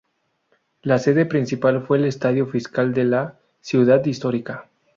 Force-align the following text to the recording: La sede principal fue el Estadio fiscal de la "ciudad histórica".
La 0.81 0.97
sede 0.97 1.27
principal 1.27 1.85
fue 1.85 1.99
el 1.99 2.05
Estadio 2.05 2.47
fiscal 2.47 2.91
de 2.91 3.03
la 3.03 3.37
"ciudad 3.59 4.03
histórica". 4.03 4.67